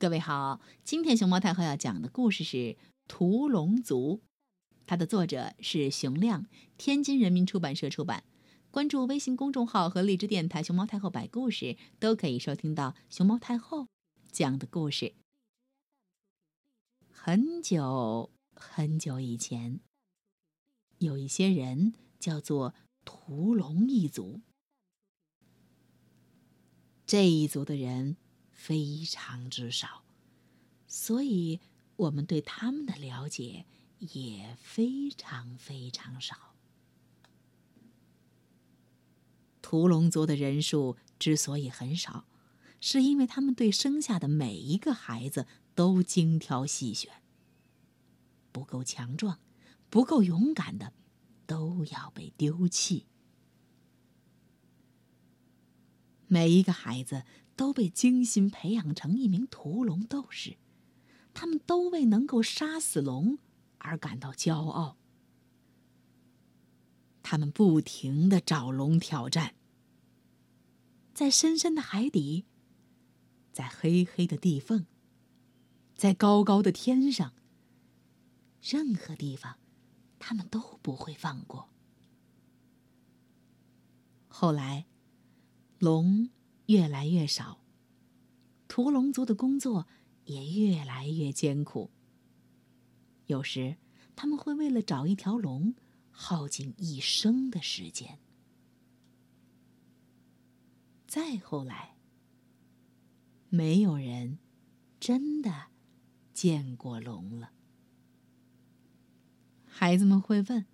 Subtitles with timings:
[0.00, 2.56] 各位好，今天熊猫太后要讲的故事是
[3.06, 4.16] 《屠龙族》，
[4.86, 6.46] 它的作者是熊亮，
[6.78, 8.24] 天津人民出版社出版。
[8.70, 13.88] 关注微信公众号和荔枝电台“熊猫太后摆故事”，都可以收听到熊猫太后
[14.32, 15.12] 讲的故事。
[17.12, 19.80] 很久很久以前，
[20.96, 22.74] 有一些人叫做
[23.04, 24.40] 屠龙一族，
[27.04, 28.16] 这一族的人。
[28.62, 30.04] 非常之少，
[30.86, 31.60] 所以
[31.96, 33.64] 我们对他们的了解
[34.00, 36.54] 也非常非常少。
[39.62, 42.26] 屠龙族的人数之所以很少，
[42.82, 47.22] 是因为他们对生下的每一个孩子都精挑细选，
[48.52, 49.40] 不够强壮、
[49.88, 50.92] 不够勇敢的，
[51.46, 53.06] 都要被丢弃。
[56.32, 57.24] 每一个孩子
[57.56, 60.56] 都被精心培养成一名屠龙斗士，
[61.34, 63.38] 他们都为能够杀死龙
[63.78, 64.96] 而感到骄傲。
[67.24, 69.56] 他们不停的找龙挑战，
[71.12, 72.44] 在深深的海底，
[73.52, 74.86] 在黑黑的地缝，
[75.96, 77.34] 在高高的天上，
[78.62, 79.58] 任何地方，
[80.20, 81.68] 他们都不会放过。
[84.28, 84.86] 后来。
[85.80, 86.28] 龙
[86.66, 87.58] 越来越少，
[88.68, 89.88] 屠龙族的工作
[90.24, 91.90] 也越来越艰苦。
[93.24, 93.78] 有时，
[94.14, 95.74] 他们会为了找一条龙，
[96.10, 98.18] 耗尽一生的时间。
[101.06, 101.96] 再后来，
[103.48, 104.38] 没有人
[105.00, 105.68] 真的
[106.34, 107.52] 见过龙了。
[109.64, 110.66] 孩子们会问：“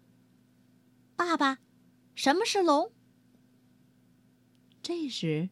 [1.14, 1.60] 爸爸，
[2.16, 2.90] 什么是龙？”
[4.86, 5.50] 这时，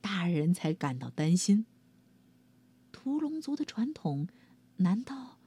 [0.00, 1.64] 大人才感到担心。
[2.90, 4.26] 屠龙族的传统，
[4.78, 5.38] 难道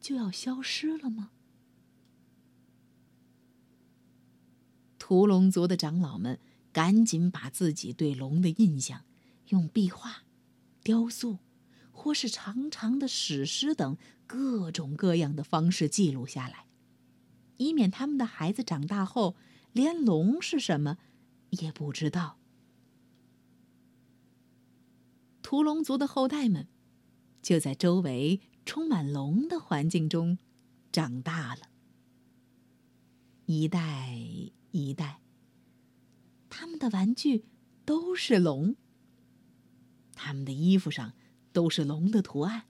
[0.00, 1.30] 就要消失了吗？
[4.98, 6.40] 屠龙族的长老们
[6.72, 9.04] 赶紧把自己对龙的印象，
[9.48, 10.22] 用壁画、
[10.82, 11.40] 雕塑，
[11.92, 16.64] 或是长长的史诗等各种各样的方式记录下来，
[17.58, 19.36] 以免他们的孩子长大后
[19.74, 20.96] 连龙是什么。
[21.50, 22.38] 也不知道，
[25.42, 26.68] 屠龙族的后代们
[27.40, 30.38] 就在周围充满龙的环境中
[30.90, 31.62] 长大了。
[33.46, 34.18] 一代
[34.72, 35.20] 一代，
[36.50, 37.44] 他们的玩具
[37.84, 38.74] 都是龙，
[40.14, 41.14] 他们的衣服上
[41.52, 42.64] 都是龙的图案，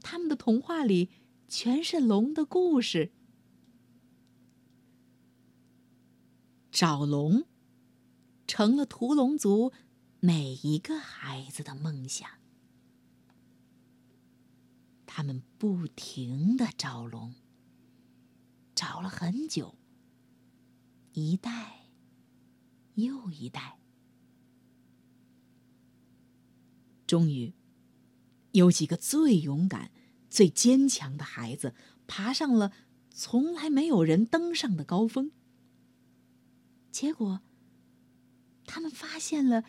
[0.00, 1.10] 他们的童话里
[1.46, 3.12] 全是龙的故事。
[6.70, 7.44] 找龙。
[8.46, 9.72] 成了屠龙族
[10.20, 12.28] 每一个孩子的梦想。
[15.06, 17.34] 他们不停的找龙，
[18.74, 19.74] 找了很久，
[21.12, 21.86] 一代
[22.94, 23.78] 又一代，
[27.06, 27.52] 终于，
[28.52, 29.90] 有几个最勇敢、
[30.30, 31.74] 最坚强的孩子
[32.06, 32.72] 爬上了
[33.10, 35.32] 从来没有人登上的高峰。
[36.90, 37.42] 结果。
[38.72, 39.64] 他们发现了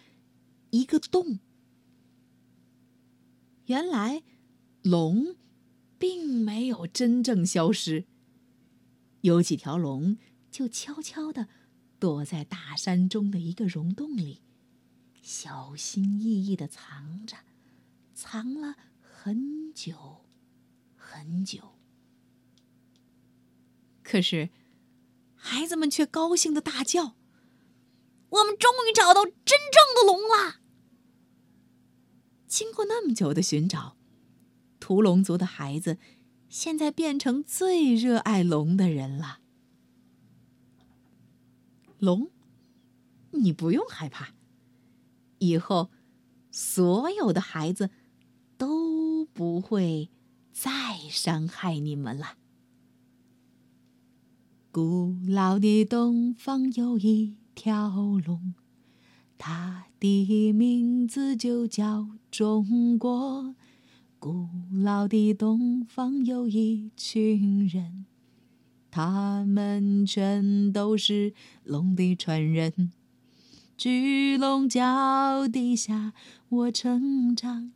[0.70, 1.40] 一个洞。
[3.66, 4.24] 原来，
[4.82, 5.36] 龙
[6.00, 8.06] 并没有真正消失。
[9.20, 10.18] 有几条龙
[10.50, 11.50] 就悄悄的
[12.00, 14.42] 躲在大山中的一个溶洞里，
[15.22, 17.36] 小心翼翼的藏着，
[18.14, 20.24] 藏了很久
[20.96, 21.74] 很久。
[24.02, 24.50] 可是，
[25.36, 27.18] 孩子们却高兴的大叫。
[28.64, 30.62] 终于找到真正的龙了。
[32.48, 33.98] 经过那么久的寻找，
[34.80, 35.98] 屠龙族的孩子
[36.48, 39.40] 现在变成最热爱龙的人了。
[42.00, 42.32] 龙，
[43.32, 44.34] 你不用害怕，
[45.40, 45.92] 以后
[46.50, 47.90] 所有的孩子
[48.58, 50.10] 都不会
[50.54, 50.70] 再
[51.10, 52.38] 伤害你们了。
[54.72, 57.43] 古老的东方有一。
[57.56, 57.90] 条
[58.26, 58.54] 龙，
[59.38, 63.56] 它的名字就叫中国。
[64.20, 68.06] 古老的东方有一群人，
[68.90, 71.34] 他们全都是
[71.64, 72.92] 龙的传人。
[73.76, 76.14] 巨龙脚底下
[76.48, 77.72] 我成长，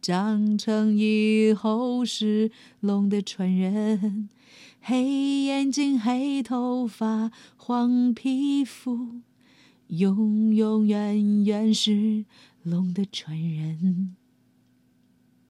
[0.00, 2.50] 长成以后是
[2.80, 4.30] 龙的传人。
[4.80, 9.20] 黑眼睛，黑头发，黄皮肤，
[9.88, 12.24] 永永远远是
[12.62, 14.16] 龙的传人。